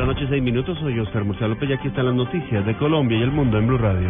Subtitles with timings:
[0.00, 0.78] 11 de la noche, 6 minutos.
[0.78, 3.66] Soy Oscar Murcia López y aquí están las noticias de Colombia y el mundo en
[3.66, 4.08] Blue Radio.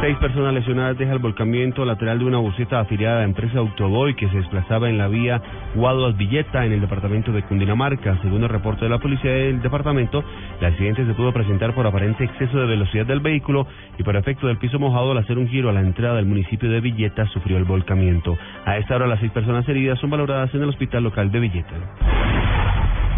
[0.00, 4.14] Seis personas lesionadas deja el volcamiento lateral de una buseta afiliada a la empresa Autoboy
[4.16, 5.40] que se desplazaba en la vía
[5.74, 8.18] Guaduas Villeta en el departamento de Cundinamarca.
[8.22, 10.24] Según el reporte de la policía del departamento,
[10.60, 13.66] el accidente se pudo presentar por aparente exceso de velocidad del vehículo
[13.98, 16.68] y por efecto del piso mojado al hacer un giro a la entrada del municipio
[16.70, 18.36] de Villeta sufrió el volcamiento.
[18.66, 22.33] A esta hora las seis personas heridas son valoradas en el hospital local de Villeta.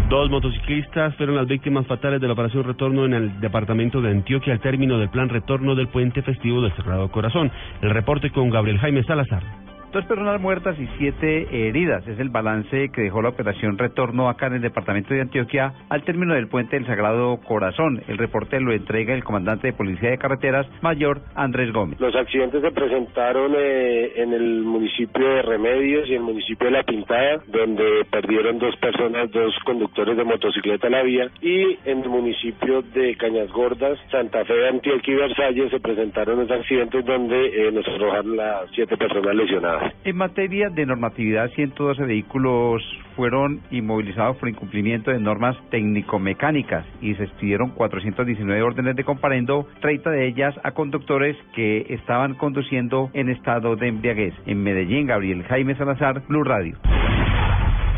[0.09, 4.53] Dos motociclistas fueron las víctimas fatales de la operación retorno en el departamento de Antioquia
[4.53, 7.51] al término del plan retorno del puente festivo del Sagrado Corazón.
[7.81, 9.66] El reporte con Gabriel Jaime Salazar.
[9.97, 12.07] Dos personas muertas y siete heridas.
[12.07, 16.03] Es el balance que dejó la operación Retorno acá en el departamento de Antioquia al
[16.03, 18.03] término del puente del Sagrado Corazón.
[18.07, 21.99] El reporte lo entrega el comandante de Policía de Carreteras, Mayor Andrés Gómez.
[21.99, 26.83] Los accidentes se presentaron eh, en el municipio de Remedios y el municipio de La
[26.83, 32.09] Pintada, donde perdieron dos personas, dos conductores de motocicleta a la vía, y en el
[32.09, 37.71] municipio de Cañas Gordas, Santa Fe, Antioquia y Versalles se presentaron los accidentes donde eh,
[37.71, 39.86] nos arrojaron las siete personas lesionadas.
[40.03, 42.81] En materia de normatividad, 112 vehículos
[43.15, 50.09] fueron inmovilizados por incumplimiento de normas técnico-mecánicas y se expidieron 419 órdenes de comparendo, 30
[50.11, 54.33] de ellas a conductores que estaban conduciendo en estado de embriaguez.
[54.45, 56.77] En Medellín, Gabriel Jaime Salazar, Blue Radio.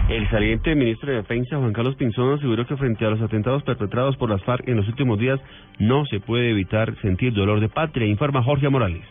[0.09, 4.17] El saliente ministro de Defensa, Juan Carlos Pinzón, aseguró que frente a los atentados perpetrados
[4.17, 5.39] por las FARC en los últimos días
[5.77, 9.05] no se puede evitar sentir dolor de patria, informa Jorge Morales.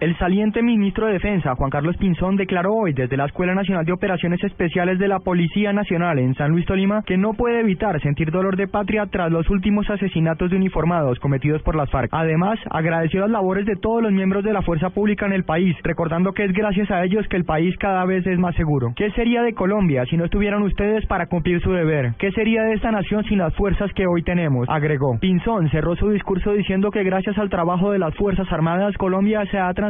[0.00, 3.92] El saliente ministro de Defensa, Juan Carlos Pinzón, declaró hoy desde la Escuela Nacional de
[3.92, 8.30] Operaciones Especiales de la Policía Nacional en San Luis Tolima que no puede evitar sentir
[8.30, 12.10] dolor de patria tras los últimos asesinatos de uniformados cometidos por las FARC.
[12.12, 15.74] Además, agradeció las labores de todos los miembros de la fuerza pública en el país,
[15.82, 18.92] recordando que es gracias a ellos que el país cada vez es más seguro.
[18.94, 22.12] ¿Qué sería de Colombia si no estuvieran ustedes para cumplir su deber?
[22.20, 24.68] ¿Qué sería de esta nación sin las fuerzas que hoy tenemos?
[24.68, 25.18] Agregó.
[25.18, 29.58] Pinzón cerró su discurso diciendo que gracias al trabajo de las Fuerzas Armadas, Colombia se
[29.58, 29.87] ha transformado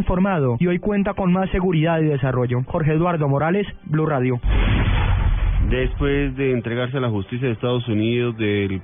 [0.59, 2.63] y hoy cuenta con más seguridad y desarrollo.
[2.67, 4.41] Jorge Eduardo Morales, Blue Radio.
[5.71, 8.81] Después de entregarse a la justicia de Estados Unidos del,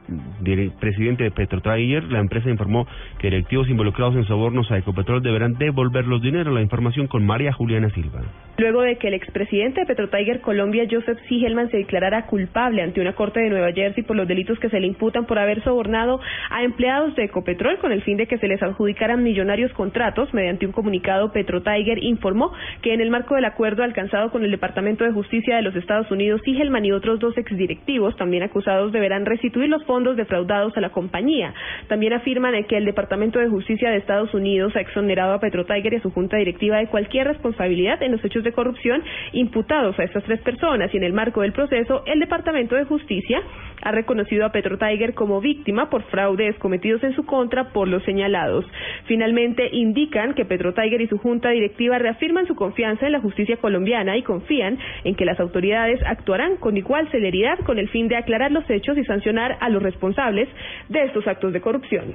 [0.78, 2.86] presidente de Petrotraiger, la empresa informó
[3.18, 6.52] que directivos involucrados en sobornos a Ecopetrol deberán devolver los dineros.
[6.52, 8.20] La información con María Juliana Silva.
[8.58, 13.14] Luego de que el expresidente de Petrotiger Colombia, Joseph Sigelman, se declarara culpable ante una
[13.14, 16.62] corte de Nueva Jersey por los delitos que se le imputan por haber sobornado a
[16.62, 20.72] empleados de Ecopetrol con el fin de que se les adjudicaran millonarios contratos, mediante un
[20.72, 22.52] comunicado, Petrotiger informó
[22.82, 26.10] que en el marco del acuerdo alcanzado con el Departamento de Justicia de los Estados
[26.10, 30.90] Unidos, Sigelman y otros dos exdirectivos, también acusados, deberán restituir los fondos defraudados a la
[30.90, 31.52] compañía.
[31.88, 35.96] También afirman que el Departamento de Justicia de Estados Unidos ha exonerado a Petrotiger y
[35.96, 39.02] a su junta directiva de cualquier responsabilidad en los hechos de corrupción
[39.32, 43.42] imputados a estas tres personas y en el marco del proceso el Departamento de Justicia
[43.82, 48.02] ha reconocido a Petro Tiger como víctima por fraudes cometidos en su contra por los
[48.04, 48.64] señalados.
[49.06, 53.56] Finalmente indican que Petro Tiger y su junta directiva reafirman su confianza en la justicia
[53.58, 58.16] colombiana y confían en que las autoridades actuarán con igual celeridad con el fin de
[58.16, 60.48] aclarar los hechos y sancionar a los responsables
[60.88, 62.14] de estos actos de corrupción.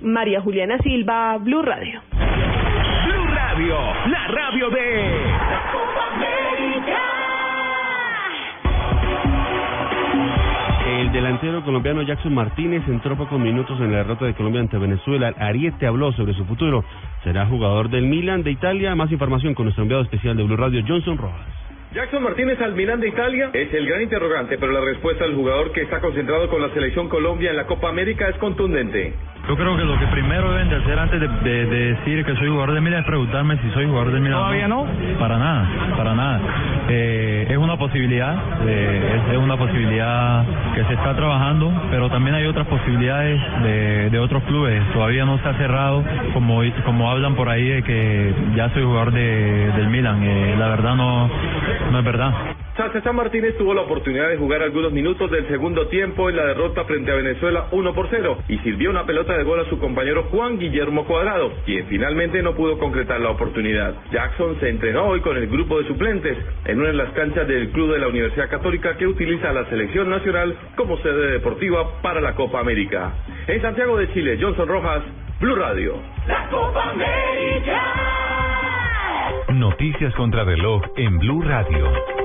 [0.00, 2.00] María Juliana Silva, Blue Radio.
[2.12, 5.10] Blue Radio, la radio de
[10.86, 15.34] El delantero colombiano Jackson Martínez entró pocos minutos en la derrota de Colombia ante Venezuela.
[15.36, 16.84] Ariete habló sobre su futuro.
[17.24, 18.94] Será jugador del Milan de Italia.
[18.94, 21.49] Más información con nuestro enviado especial de Blue Radio, Johnson Rojas.
[21.92, 25.72] Jackson Martínez al Milán de Italia es el gran interrogante, pero la respuesta del jugador
[25.72, 29.12] que está concentrado con la selección Colombia en la Copa América es contundente.
[29.50, 32.36] Yo creo que lo que primero deben de hacer antes de, de- de decir que
[32.36, 34.38] soy jugador de Milan es preguntarme si soy jugador de Milan.
[34.38, 34.86] ¿Todavía no?
[35.18, 36.40] Para nada, para nada.
[36.88, 40.44] Eh, es una posibilidad, eh, es, es una posibilidad
[40.76, 44.84] que se está trabajando, pero también hay otras posibilidades de, de otros clubes.
[44.92, 49.10] Todavía no se ha cerrado, como, como hablan por ahí de que ya soy jugador
[49.10, 50.22] de, del Milan.
[50.22, 51.28] Eh, la verdad no,
[51.90, 52.32] no es verdad.
[52.88, 56.84] César Martínez tuvo la oportunidad de jugar algunos minutos del segundo tiempo en la derrota
[56.84, 60.24] frente a Venezuela 1 por 0 y sirvió una pelota de gol a su compañero
[60.30, 63.94] Juan Guillermo Cuadrado, quien finalmente no pudo concretar la oportunidad.
[64.10, 67.68] Jackson se entrenó hoy con el grupo de suplentes en una de las canchas del
[67.70, 72.34] club de la Universidad Católica que utiliza la selección nacional como sede deportiva para la
[72.34, 73.12] Copa América.
[73.46, 75.02] En Santiago de Chile, Johnson Rojas,
[75.38, 75.96] Blue Radio.
[76.26, 77.82] La Copa América.
[79.52, 82.19] Noticias contra reloj en Blue Radio.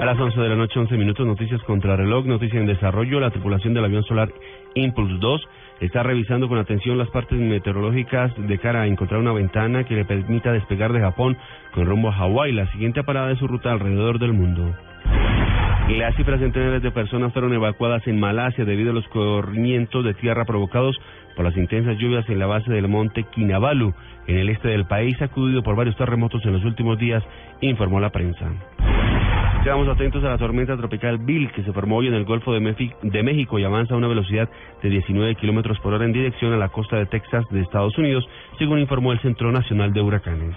[0.00, 3.20] A las 11 de la noche, 11 minutos, noticias contra reloj, noticia en desarrollo.
[3.20, 4.30] La tripulación del avión solar
[4.74, 5.48] Impulse 2
[5.80, 10.06] está revisando con atención las partes meteorológicas de cara a encontrar una ventana que le
[10.06, 11.36] permita despegar de Japón
[11.74, 14.74] con rumbo a Hawái, la siguiente parada de su ruta alrededor del mundo.
[15.90, 20.46] Las cifras centenares de personas fueron evacuadas en Malasia debido a los corrimientos de tierra
[20.46, 20.98] provocados
[21.36, 23.92] por las intensas lluvias en la base del monte Kinabalu,
[24.26, 27.22] en el este del país, sacudido por varios terremotos en los últimos días,
[27.60, 28.50] informó la prensa.
[29.62, 32.60] Quedamos atentos a la tormenta tropical Bill que se formó hoy en el Golfo de,
[33.22, 34.48] México y avanza a una velocidad
[34.82, 38.26] de 19 kilómetros por hora en dirección a la costa de Texas de Estados Unidos,
[38.58, 40.56] según informó el Centro Nacional de Huracanes.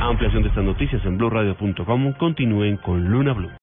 [0.00, 2.14] Ampliación de estas noticias en BlueRadio.com.
[2.14, 3.50] Continúen con Luna Blue.